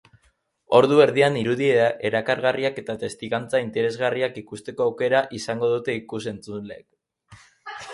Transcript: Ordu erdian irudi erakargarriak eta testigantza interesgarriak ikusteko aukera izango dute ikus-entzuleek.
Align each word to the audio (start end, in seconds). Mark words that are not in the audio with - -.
Ordu 0.77 0.95
erdian 1.03 1.37
irudi 1.41 1.67
erakargarriak 2.11 2.81
eta 2.85 2.97
testigantza 3.05 3.63
interesgarriak 3.67 4.43
ikusteko 4.45 4.89
aukera 4.91 5.25
izango 5.43 5.75
dute 5.77 6.01
ikus-entzuleek. 6.05 7.45